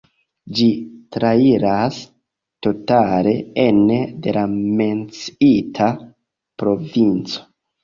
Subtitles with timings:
[0.59, 0.67] Ĝi
[1.15, 1.99] trairas
[2.69, 3.35] totale
[3.67, 5.93] ene de la menciita
[6.65, 7.49] provinco.